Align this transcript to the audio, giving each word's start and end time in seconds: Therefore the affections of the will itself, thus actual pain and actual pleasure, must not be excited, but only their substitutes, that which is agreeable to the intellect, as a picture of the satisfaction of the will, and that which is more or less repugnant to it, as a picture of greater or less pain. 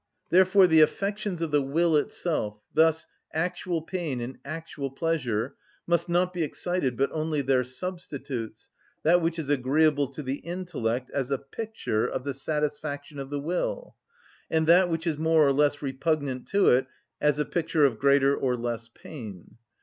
Therefore 0.31 0.65
the 0.65 0.81
affections 0.81 1.43
of 1.43 1.51
the 1.51 1.61
will 1.61 1.95
itself, 1.95 2.59
thus 2.73 3.05
actual 3.33 3.83
pain 3.83 4.19
and 4.19 4.39
actual 4.43 4.89
pleasure, 4.89 5.53
must 5.85 6.09
not 6.09 6.33
be 6.33 6.41
excited, 6.41 6.97
but 6.97 7.11
only 7.11 7.43
their 7.43 7.63
substitutes, 7.63 8.71
that 9.03 9.21
which 9.21 9.37
is 9.37 9.47
agreeable 9.47 10.07
to 10.07 10.23
the 10.23 10.37
intellect, 10.37 11.11
as 11.11 11.29
a 11.29 11.37
picture 11.37 12.07
of 12.07 12.23
the 12.23 12.33
satisfaction 12.33 13.19
of 13.19 13.29
the 13.29 13.39
will, 13.39 13.95
and 14.49 14.65
that 14.65 14.89
which 14.89 15.05
is 15.05 15.19
more 15.19 15.47
or 15.47 15.53
less 15.53 15.83
repugnant 15.83 16.47
to 16.47 16.69
it, 16.69 16.87
as 17.21 17.37
a 17.37 17.45
picture 17.45 17.85
of 17.85 17.99
greater 17.99 18.35
or 18.35 18.57
less 18.57 18.87
pain. 18.87 19.55